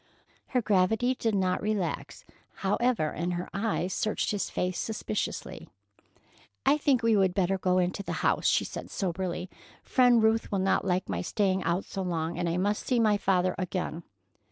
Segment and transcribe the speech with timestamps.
[0.47, 2.25] Her gravity did not relax,
[2.65, 5.69] however, and her eyes searched his face suspiciously.
[6.65, 9.47] "I think we would better go into the house," she said soberly.
[9.83, 13.17] "Friend Ruth will not like my staying out so long, and I must see my
[13.17, 14.01] father again."